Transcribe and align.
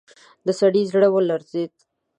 د 0.45 0.47
سړي 0.59 0.81
زړه 0.91 1.07
ولړزېد. 1.11 1.73